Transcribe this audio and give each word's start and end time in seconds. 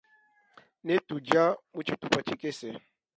Ne 0.85 0.95
tudia 1.07 1.43
mutshituha 1.73 2.19
tshikese. 2.25 2.69